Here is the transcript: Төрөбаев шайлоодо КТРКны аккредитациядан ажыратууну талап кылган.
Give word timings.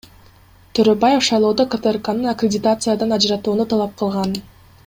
Төрөбаев 0.77 1.25
шайлоодо 1.27 1.67
КТРКны 1.75 2.33
аккредитациядан 2.33 3.17
ажыратууну 3.19 3.71
талап 3.75 3.97
кылган. 4.01 4.39